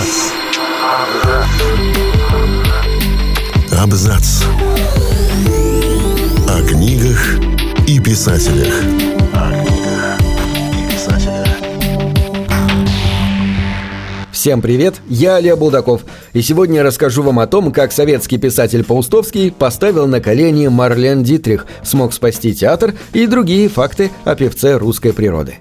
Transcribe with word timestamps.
Абзац. 0.00 0.32
Абзац. 3.78 4.44
О 6.48 6.62
книгах 6.66 7.36
и 7.86 8.00
писателях. 8.00 8.72
Всем 14.32 14.62
привет, 14.62 14.94
я 15.06 15.36
Олег 15.36 15.58
Булдаков, 15.58 16.06
и 16.32 16.40
сегодня 16.40 16.76
я 16.76 16.82
расскажу 16.82 17.22
вам 17.22 17.38
о 17.38 17.46
том, 17.46 17.70
как 17.70 17.92
советский 17.92 18.38
писатель 18.38 18.84
Паустовский 18.84 19.52
поставил 19.52 20.06
на 20.06 20.22
колени 20.22 20.68
Марлен 20.68 21.22
Дитрих, 21.22 21.66
смог 21.82 22.14
спасти 22.14 22.54
театр 22.54 22.94
и 23.12 23.26
другие 23.26 23.68
факты 23.68 24.10
о 24.24 24.34
певце 24.34 24.78
русской 24.78 25.12
природы. 25.12 25.58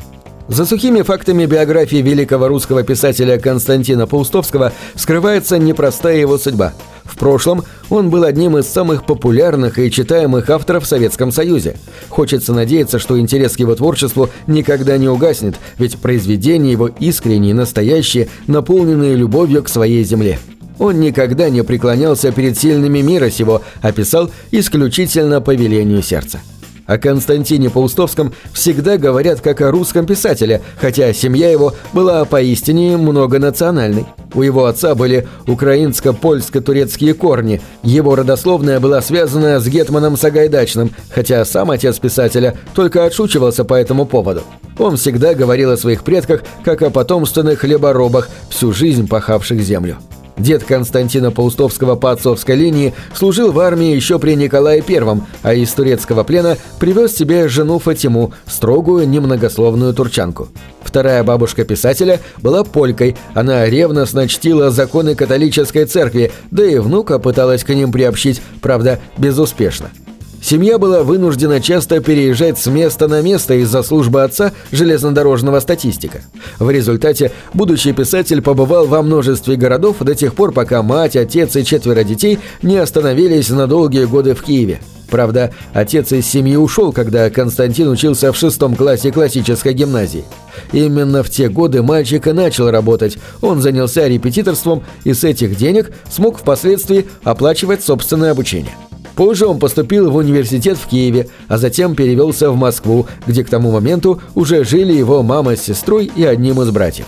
За 0.50 0.66
сухими 0.66 1.04
фактами 1.04 1.45
биографии 1.45 1.97
великого 1.97 2.47
русского 2.47 2.84
писателя 2.84 3.39
Константина 3.39 4.08
Паустовского 4.08 4.73
скрывается 4.95 5.58
непростая 5.58 6.17
его 6.17 6.38
судьба– 6.38 6.73
в 7.09 7.17
прошлом 7.17 7.63
он 7.89 8.09
был 8.12 8.23
одним 8.23 8.58
из 8.58 8.67
самых 8.67 9.05
популярных 9.05 9.80
и 9.80 9.91
читаемых 9.91 10.49
авторов 10.49 10.84
в 10.84 10.88
Советском 10.88 11.31
Союзе. 11.31 11.75
Хочется 12.08 12.53
надеяться, 12.53 12.99
что 12.99 13.20
интерес 13.20 13.55
к 13.55 13.59
его 13.59 13.75
творчеству 13.75 14.30
никогда 14.45 14.95
не 14.98 15.09
угаснет, 15.09 15.55
ведь 15.80 15.98
произведения 15.98 16.72
его 16.72 16.88
искренние, 16.88 17.55
настоящие, 17.55 18.30
наполненные 18.45 19.16
любовью 19.16 19.63
к 19.63 19.70
своей 19.70 20.03
земле. 20.03 20.39
Он 20.77 21.00
никогда 21.00 21.50
не 21.50 21.63
преклонялся 21.63 22.31
перед 22.31 22.58
сильными 22.58 23.00
мира 23.00 23.30
сего, 23.30 23.63
а 23.81 23.91
писал 23.91 24.30
исключительно 24.52 25.41
по 25.41 25.53
велению 25.53 26.03
сердца. 26.03 26.39
О 26.89 26.98
Константине 26.98 27.70
Паустовском 27.70 28.34
всегда 28.52 28.97
говорят 28.97 29.41
как 29.41 29.61
о 29.61 29.70
русском 29.70 30.07
писателе, 30.07 30.63
хотя 30.81 31.13
семья 31.13 31.52
его 31.52 31.75
была 31.93 32.25
поистине 32.25 32.97
многонациональной. 32.97 34.07
У 34.34 34.41
его 34.41 34.66
отца 34.66 34.95
были 34.95 35.27
украинско-польско-турецкие 35.45 37.14
корни, 37.14 37.61
его 37.83 38.16
родословная 38.16 38.80
была 38.80 39.03
связана 39.03 39.59
с 39.59 39.67
Гетманом 39.67 40.17
Сагайдачным, 40.17 40.89
хотя 41.14 41.45
сам 41.45 41.69
отец 41.69 41.99
писателя 41.99 42.58
только 42.73 43.05
отшучивался 43.05 43.64
по 43.66 43.75
этому 43.75 44.08
поводу. 44.08 44.42
Он 44.80 44.97
всегда 44.97 45.36
говорил 45.36 45.69
о 45.69 45.77
своих 45.77 46.03
предках 46.03 46.42
как 46.66 46.81
о 46.81 46.89
потомственных 46.89 47.59
хлеборобах, 47.59 48.30
всю 48.49 48.73
жизнь 48.73 49.08
пахавших 49.08 49.61
землю. 49.61 49.97
Дед 50.40 50.64
Константина 50.64 51.32
Паустовского 51.32 51.95
по 51.95 52.12
отцовской 52.12 52.56
линии 52.56 52.94
служил 53.14 53.52
в 53.52 53.59
армии 53.59 53.94
еще 53.94 54.20
при 54.20 54.36
Николае 54.36 54.84
I, 54.88 55.22
а 55.44 55.54
из 55.54 55.70
турецкого 55.72 56.23
плена 56.23 56.58
привез 56.80 57.16
себе 57.16 57.48
жену 57.50 57.78
Фатиму, 57.78 58.34
строгую, 58.48 59.08
немногословную 59.08 59.94
турчанку. 59.94 60.48
Вторая 60.82 61.23
бабушка 61.23 61.66
писателя 61.66 62.20
была 62.42 62.64
полькой, 62.64 63.17
она 63.34 63.66
ревностно 63.70 64.28
чтила 64.28 64.72
законы 64.72 65.14
католической 65.14 65.86
церкви, 65.86 66.32
да 66.52 66.66
и 66.66 66.80
внука 66.80 67.20
пыталась 67.20 67.64
к 67.64 67.70
ним 67.70 67.92
приобщить, 67.92 68.42
правда, 68.62 69.00
безуспешно. 69.17 69.92
Семья 70.42 70.78
была 70.78 71.04
вынуждена 71.04 71.59
часто 71.59 72.00
переезжать 72.00 72.58
с 72.58 72.68
места 72.68 73.08
на 73.08 73.22
место 73.22 73.56
из-за 73.56 73.84
службы 73.84 74.23
отца 74.23 74.54
железнодорожного 74.72 75.59
статистика. 75.59 76.22
В 76.59 76.70
результате 76.70 77.32
будущий 77.54 77.92
писатель 77.92 78.42
побывал 78.42 78.88
во 78.88 79.02
множестве 79.02 79.58
городов 79.58 79.98
до 80.00 80.16
тех 80.16 80.34
пор, 80.34 80.52
пока 80.54 80.82
мать, 80.82 81.16
отец 81.16 81.56
и 81.56 81.66
четверо 81.66 82.04
детей 82.04 82.40
не 82.62 82.78
остановились 82.78 83.50
на 83.50 83.67
долгие 83.67 84.06
годы 84.06 84.34
в 84.34 84.44
Киеве. 84.44 84.80
Правда, 85.10 85.52
отец 85.73 86.12
из 86.12 86.28
семьи 86.28 86.56
ушел, 86.56 86.94
когда 86.94 87.30
Константин 87.30 87.90
учился 87.90 88.32
в 88.32 88.38
шестом 88.38 88.76
классе 88.76 89.12
классической 89.12 89.73
гимназии. 89.73 90.23
Именно 90.72 91.23
в 91.23 91.30
те 91.30 91.50
годы 91.50 91.82
мальчик 91.82 92.28
и 92.28 92.32
начал 92.32 92.70
работать. 92.70 93.17
Он 93.42 93.62
занялся 93.62 94.08
репетиторством 94.08 94.84
и 95.04 95.14
с 95.14 95.23
этих 95.23 95.58
денег 95.58 95.92
смог 96.12 96.38
впоследствии 96.38 97.08
оплачивать 97.23 97.84
собственное 97.84 98.32
обучение. 98.32 98.76
Позже 99.20 99.48
он 99.48 99.59
поступил 99.59 100.10
в 100.10 100.16
университет 100.16 100.77
в 100.77 100.88
Киеве, 100.88 101.27
а 101.49 101.58
затем 101.58 101.93
перевелся 101.93 102.52
в 102.52 102.55
Москву, 102.55 103.05
где 103.27 103.43
к 103.43 103.49
тому 103.49 103.70
моменту 103.70 104.21
уже 104.33 104.64
жили 104.64 104.93
его 104.93 105.23
мама 105.23 105.58
с 105.58 105.61
сестрой 105.61 106.10
и 106.16 106.23
одним 106.23 106.61
из 106.61 106.70
братьев. 106.71 107.05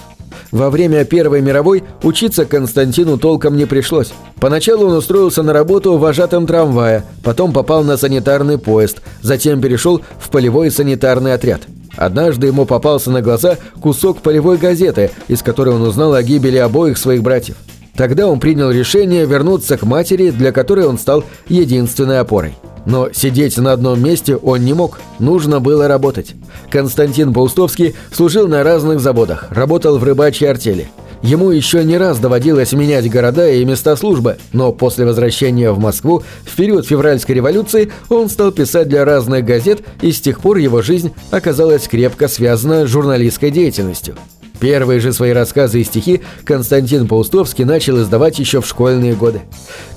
Во 0.51 0.69
время 0.69 1.05
Первой 1.05 1.39
мировой 1.39 1.85
учиться 2.03 2.43
Константину 2.43 3.17
толком 3.17 3.55
не 3.55 3.65
пришлось. 3.65 4.11
Поначалу 4.41 4.87
он 4.87 4.97
устроился 4.97 5.41
на 5.41 5.53
работу 5.53 5.97
вожатым 5.97 6.47
трамвая, 6.47 7.05
потом 7.23 7.53
попал 7.53 7.81
на 7.85 7.95
санитарный 7.95 8.57
поезд, 8.57 9.01
затем 9.21 9.61
перешел 9.61 10.01
в 10.19 10.29
полевой 10.31 10.69
санитарный 10.69 11.33
отряд. 11.33 11.61
Однажды 11.95 12.47
ему 12.47 12.65
попался 12.65 13.09
на 13.09 13.21
глаза 13.21 13.55
кусок 13.81 14.19
полевой 14.19 14.57
газеты, 14.57 15.11
из 15.29 15.41
которой 15.41 15.75
он 15.75 15.83
узнал 15.83 16.13
о 16.13 16.21
гибели 16.23 16.57
обоих 16.57 16.97
своих 16.97 17.23
братьев. 17.23 17.55
Тогда 18.01 18.27
он 18.27 18.39
принял 18.39 18.71
решение 18.71 19.27
вернуться 19.27 19.77
к 19.77 19.83
матери, 19.83 20.31
для 20.31 20.51
которой 20.51 20.87
он 20.87 20.97
стал 20.97 21.23
единственной 21.47 22.19
опорой. 22.19 22.55
Но 22.87 23.13
сидеть 23.13 23.59
на 23.59 23.73
одном 23.73 24.03
месте 24.03 24.35
он 24.37 24.65
не 24.65 24.73
мог, 24.73 24.99
нужно 25.19 25.59
было 25.59 25.87
работать. 25.87 26.33
Константин 26.71 27.31
Паустовский 27.31 27.93
служил 28.11 28.47
на 28.47 28.63
разных 28.63 29.01
заводах, 29.01 29.51
работал 29.51 29.99
в 29.99 30.03
рыбачьей 30.03 30.49
артели. 30.49 30.89
Ему 31.21 31.51
еще 31.51 31.83
не 31.83 31.95
раз 31.99 32.17
доводилось 32.17 32.73
менять 32.73 33.07
города 33.07 33.47
и 33.47 33.63
места 33.65 33.95
службы, 33.95 34.37
но 34.51 34.71
после 34.71 35.05
возвращения 35.05 35.71
в 35.71 35.77
Москву 35.77 36.23
в 36.43 36.55
период 36.55 36.87
февральской 36.87 37.35
революции 37.35 37.91
он 38.09 38.29
стал 38.29 38.51
писать 38.51 38.89
для 38.89 39.05
разных 39.05 39.45
газет, 39.45 39.81
и 40.01 40.11
с 40.11 40.19
тех 40.19 40.39
пор 40.39 40.57
его 40.57 40.81
жизнь 40.81 41.13
оказалась 41.29 41.87
крепко 41.87 42.27
связана 42.27 42.87
с 42.87 42.89
журналистской 42.89 43.51
деятельностью. 43.51 44.15
Первые 44.61 44.99
же 44.99 45.11
свои 45.11 45.31
рассказы 45.31 45.81
и 45.81 45.83
стихи 45.83 46.21
Константин 46.45 47.07
Паустовский 47.07 47.65
начал 47.65 47.99
издавать 47.99 48.37
еще 48.37 48.61
в 48.61 48.67
школьные 48.67 49.15
годы. 49.15 49.41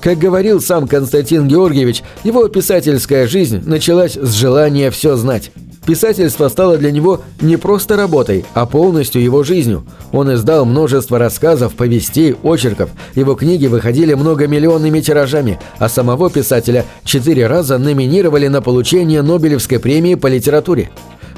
Как 0.01 0.17
говорил 0.17 0.59
сам 0.59 0.87
Константин 0.87 1.47
Георгиевич, 1.47 2.01
его 2.23 2.47
писательская 2.47 3.27
жизнь 3.27 3.61
началась 3.63 4.13
с 4.13 4.33
желания 4.33 4.89
все 4.89 5.15
знать. 5.17 5.51
Писательство 5.85 6.47
стало 6.47 6.77
для 6.77 6.91
него 6.91 7.21
не 7.41 7.57
просто 7.57 7.95
работой, 7.95 8.43
а 8.55 8.65
полностью 8.65 9.21
его 9.21 9.43
жизнью. 9.43 9.85
Он 10.11 10.33
издал 10.33 10.65
множество 10.65 11.19
рассказов, 11.19 11.75
повестей, 11.75 12.35
очерков. 12.41 12.89
Его 13.13 13.35
книги 13.35 13.67
выходили 13.67 14.15
многомиллионными 14.15 14.99
тиражами, 14.99 15.59
а 15.77 15.89
самого 15.89 16.31
писателя 16.31 16.85
четыре 17.03 17.45
раза 17.45 17.77
номинировали 17.77 18.47
на 18.47 18.63
получение 18.63 19.21
Нобелевской 19.21 19.77
премии 19.77 20.15
по 20.15 20.25
литературе. 20.25 20.89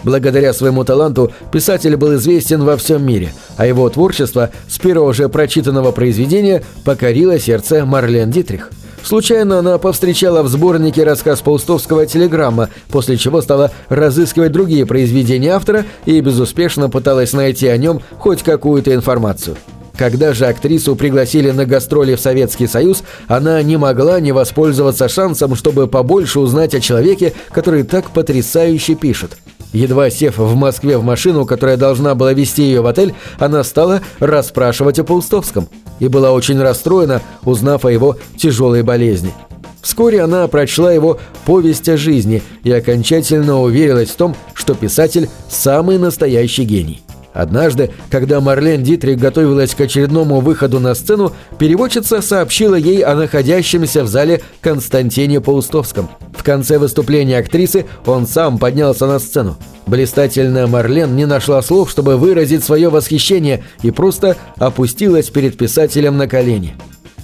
Благодаря 0.04 0.54
своему 0.54 0.84
таланту 0.84 1.32
писатель 1.52 1.96
был 1.96 2.16
известен 2.16 2.64
во 2.64 2.78
всем 2.78 3.06
мире, 3.06 3.34
а 3.58 3.66
его 3.66 3.90
творчество 3.90 4.52
с 4.70 4.78
первого 4.78 5.14
же 5.14 5.28
прочитанного 5.30 5.92
произведения 5.92 6.64
покорило 6.86 7.40
сердце 7.40 7.86
Марлен 7.86 8.32
Дитрих. 8.32 8.70
Случайно 9.04 9.60
она 9.60 9.78
повстречала 9.78 10.44
в 10.44 10.50
сборнике 10.50 11.04
рассказ 11.04 11.40
Паустовского 11.42 12.06
«Телеграмма», 12.06 12.70
после 12.90 13.16
чего 13.16 13.42
стала 13.42 13.72
разыскивать 13.88 14.52
другие 14.52 14.86
произведения 14.86 15.52
автора 15.52 15.86
и 16.06 16.20
безуспешно 16.20 16.90
пыталась 16.90 17.34
найти 17.34 17.68
о 17.68 17.78
нем 17.78 18.02
хоть 18.20 18.44
какую-то 18.44 18.94
информацию. 18.94 19.56
Когда 19.98 20.34
же 20.34 20.46
актрису 20.46 20.96
пригласили 20.96 21.52
на 21.52 21.66
гастроли 21.66 22.16
в 22.16 22.20
Советский 22.20 22.68
Союз, 22.68 23.04
она 23.28 23.62
не 23.64 23.78
могла 23.78 24.20
не 24.20 24.32
воспользоваться 24.32 25.10
шансом, 25.10 25.56
чтобы 25.56 25.88
побольше 25.88 26.40
узнать 26.40 26.76
о 26.76 26.82
человеке, 26.82 27.34
который 27.52 27.84
так 27.84 28.12
потрясающе 28.12 28.96
пишет. 28.96 29.38
Едва 29.74 30.10
сев 30.10 30.38
в 30.38 30.56
Москве 30.56 30.98
в 30.98 31.04
машину, 31.04 31.46
которая 31.46 31.78
должна 31.78 32.16
была 32.16 32.34
вести 32.34 32.64
ее 32.64 32.82
в 32.82 32.88
отель, 32.88 33.14
она 33.38 33.64
стала 33.64 34.02
расспрашивать 34.20 35.00
о 35.00 35.04
Паустовском 35.04 35.68
и 36.00 36.08
была 36.08 36.32
очень 36.32 36.60
расстроена, 36.62 37.22
узнав 37.44 37.86
о 37.86 37.92
его 37.92 38.18
тяжелой 38.38 38.84
болезни. 38.84 39.34
Вскоре 39.82 40.22
она 40.22 40.48
прочла 40.48 40.92
его 40.92 41.20
«Повесть 41.46 41.88
о 41.88 41.98
жизни» 41.98 42.44
и 42.64 42.72
окончательно 42.72 43.62
уверилась 43.62 44.10
в 44.10 44.16
том, 44.16 44.36
что 44.54 44.74
писатель– 44.74 45.30
самый 45.50 45.98
настоящий 45.98 46.64
гений. 46.64 47.02
Однажды, 47.38 47.92
когда 48.10 48.42
Марлен 48.42 48.82
Дитрих 48.82 49.20
готовилась 49.20 49.76
к 49.76 49.82
очередному 49.82 50.40
выходу 50.40 50.80
на 50.80 50.96
сцену, 50.96 51.34
переводчица 51.60 52.24
сообщила 52.24 52.74
ей 52.74 53.04
о 53.04 53.14
находящемся 53.14 54.04
в 54.04 54.08
зале 54.08 54.42
Константине 54.60 55.40
Паустовском. 55.40 56.10
В 56.36 56.42
конце 56.42 56.80
выступления 56.80 57.38
актрисы 57.38 57.86
он 58.08 58.26
сам 58.26 58.58
поднялся 58.58 59.06
на 59.06 59.20
сцену. 59.20 59.56
Блистательная 59.86 60.66
Марлен 60.66 61.16
не 61.16 61.28
нашла 61.28 61.62
слов, 61.62 61.92
чтобы 61.92 62.18
выразить 62.18 62.64
свое 62.64 62.90
восхищение, 62.90 63.64
и 63.84 63.92
просто 63.92 64.36
опустилась 64.58 65.30
перед 65.30 65.60
писателем 65.60 66.18
на 66.18 66.28
колени. 66.28 66.74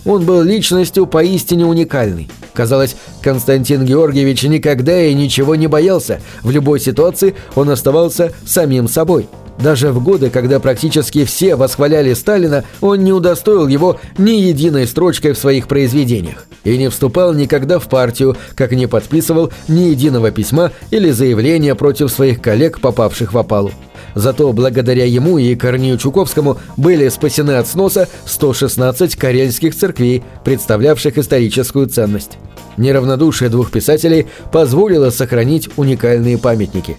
Он 0.05 0.25
был 0.25 0.43
личностью 0.43 1.07
поистине 1.07 1.65
уникальной. 1.65 2.29
Казалось, 2.53 2.95
Константин 3.23 3.83
Георгиевич 3.83 4.43
никогда 4.43 5.01
и 5.01 5.15
ничего 5.15 5.55
не 5.55 5.65
боялся. 5.65 6.21
В 6.43 6.51
любой 6.51 6.79
ситуации 6.79 7.33
он 7.55 7.71
оставался 7.71 8.31
самим 8.45 8.87
собой– 8.87 9.27
Даже 9.59 9.91
в 9.91 10.03
годы, 10.03 10.29
когда 10.29 10.59
практически 10.59 11.25
все 11.25 11.55
восхваляли 11.55 12.13
Сталина, 12.13 12.63
он 12.81 13.03
не 13.03 13.13
удостоил 13.13 13.67
его 13.67 13.99
ни 14.17 14.31
единой 14.31 14.87
строчкой 14.87 15.33
в 15.33 15.37
своих 15.37 15.67
произведениях 15.67 16.47
и 16.63 16.77
не 16.77 16.89
вступал 16.89 17.33
никогда 17.33 17.79
в 17.79 17.87
партию, 17.87 18.35
как 18.55 18.71
не 18.71 18.87
подписывал 18.87 19.51
ни 19.67 19.81
единого 19.81 20.31
письма 20.31 20.71
или 20.91 21.11
заявления 21.11 21.75
против 21.75 22.11
своих 22.11 22.41
коллег, 22.41 22.79
попавших 22.79 23.33
в 23.33 23.37
опалу. 23.37 23.71
Зато 24.15 24.51
благодаря 24.53 25.05
ему 25.05 25.37
и 25.37 25.55
Корнею 25.55 25.97
Чуковскому 25.97 26.57
были 26.77 27.09
спасены 27.09 27.51
от 27.51 27.67
сноса 27.67 28.07
116 28.25 29.15
карельских 29.15 29.75
церквей, 29.75 30.23
представлявших 30.43 31.17
историческую 31.17 31.87
ценность. 31.87 32.37
Неравнодушие 32.77 33.49
двух 33.49 33.71
писателей 33.71 34.27
позволило 34.51 35.09
сохранить 35.09 35.69
уникальные 35.77 36.37
памятники. 36.37 36.97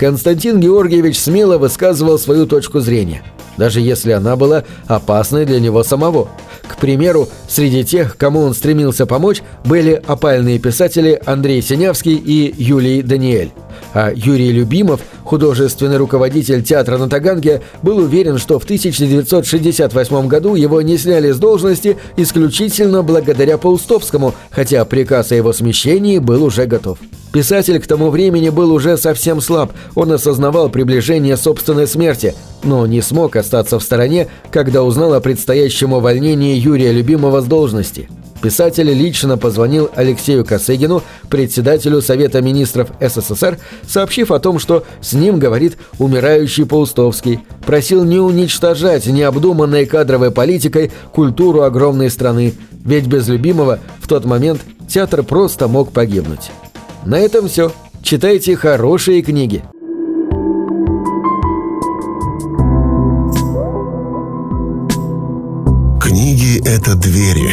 Константин 0.00 0.60
Георгиевич 0.60 1.18
смело 1.18 1.58
высказывал 1.58 2.18
свою 2.18 2.46
точку 2.46 2.80
зрения, 2.80 3.22
даже 3.58 3.82
если 3.82 4.12
она 4.12 4.34
была 4.34 4.64
опасной 4.86 5.44
для 5.44 5.60
него 5.60 5.82
самого. 5.82 6.30
К 6.66 6.78
примеру, 6.78 7.28
среди 7.50 7.84
тех, 7.84 8.16
кому 8.16 8.40
он 8.40 8.54
стремился 8.54 9.04
помочь, 9.04 9.42
были 9.62 10.02
опальные 10.06 10.58
писатели 10.58 11.20
Андрей 11.26 11.60
Синявский 11.60 12.14
и 12.14 12.54
Юлий 12.56 13.02
Даниэль. 13.02 13.52
А 13.94 14.12
Юрий 14.14 14.52
Любимов, 14.52 15.00
художественный 15.24 15.96
руководитель 15.96 16.62
театра 16.62 16.98
на 16.98 17.08
Таганке, 17.08 17.62
был 17.82 17.98
уверен, 17.98 18.38
что 18.38 18.58
в 18.58 18.64
1968 18.64 20.28
году 20.28 20.54
его 20.54 20.80
не 20.82 20.98
сняли 20.98 21.30
с 21.30 21.38
должности 21.38 21.96
исключительно 22.16 23.02
благодаря 23.02 23.58
Паустовскому, 23.58 24.34
хотя 24.50 24.84
приказ 24.84 25.32
о 25.32 25.36
его 25.36 25.52
смещении 25.52 26.18
был 26.18 26.44
уже 26.44 26.66
готов. 26.66 26.98
Писатель 27.32 27.78
к 27.80 27.86
тому 27.86 28.10
времени 28.10 28.48
был 28.48 28.72
уже 28.72 28.96
совсем 28.96 29.40
слаб, 29.40 29.72
он 29.94 30.10
осознавал 30.10 30.68
приближение 30.68 31.36
собственной 31.36 31.86
смерти, 31.86 32.34
но 32.64 32.86
не 32.86 33.02
смог 33.02 33.36
остаться 33.36 33.78
в 33.78 33.82
стороне, 33.82 34.28
когда 34.50 34.82
узнал 34.82 35.14
о 35.14 35.20
предстоящем 35.20 35.92
увольнении 35.92 36.56
Юрия 36.56 36.90
Любимого 36.90 37.40
с 37.40 37.44
должности. 37.44 38.08
Писатель 38.42 38.90
лично 38.90 39.36
позвонил 39.36 39.90
Алексею 39.94 40.44
Косыгину, 40.44 41.02
председателю 41.28 42.00
Совета 42.00 42.40
министров 42.40 42.90
СССР, 43.00 43.58
сообщив 43.86 44.30
о 44.30 44.38
том, 44.38 44.58
что 44.58 44.84
с 45.00 45.12
ним 45.12 45.38
говорит 45.38 45.76
умирающий 45.98 46.64
Паустовский, 46.64 47.40
просил 47.66 48.04
не 48.04 48.18
уничтожать 48.18 49.06
необдуманной 49.06 49.84
кадровой 49.84 50.30
политикой 50.30 50.90
культуру 51.12 51.62
огромной 51.62 52.10
страны, 52.10 52.54
ведь 52.84 53.06
без 53.06 53.28
любимого 53.28 53.78
в 54.00 54.08
тот 54.08 54.24
момент 54.24 54.62
театр 54.88 55.22
просто 55.22 55.68
мог 55.68 55.92
погибнуть. 55.92 56.50
На 57.04 57.18
этом 57.18 57.48
все. 57.48 57.72
Читайте 58.02 58.56
хорошие 58.56 59.22
книги. 59.22 59.62
Книги— 66.00 66.60
это 66.66 66.96
двери, 66.96 67.52